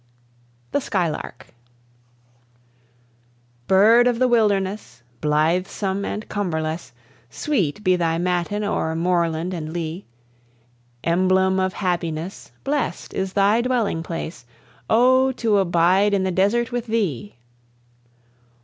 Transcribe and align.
THE 0.71 0.81
SKYLARK. 0.81 1.45
Bird 3.67 4.07
of 4.07 4.17
the 4.17 4.27
wilderness, 4.27 5.03
Blithesome 5.21 6.03
and 6.05 6.27
cumberless, 6.27 6.91
Sweet 7.29 7.83
be 7.83 7.95
thy 7.95 8.17
matin 8.17 8.63
o'er 8.63 8.95
moorland 8.95 9.53
and 9.53 9.71
lea! 9.71 10.07
Emblem 11.03 11.59
of 11.59 11.73
happiness, 11.73 12.51
Blest 12.63 13.13
is 13.13 13.33
thy 13.33 13.61
dwelling 13.61 14.01
place 14.01 14.43
Oh, 14.89 15.31
to 15.33 15.59
abide 15.59 16.15
in 16.15 16.23
the 16.23 16.31
desert 16.31 16.71
with 16.71 16.87
thee! 16.87 17.35